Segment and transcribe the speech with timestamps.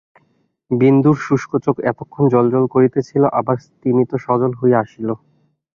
[0.71, 5.09] বিন্দুর শুষ্ক চোখ এতক্ষণ জ্বলজ্বল করিতেছিল, আবার স্তিমিত সজল হইয়া আসিল।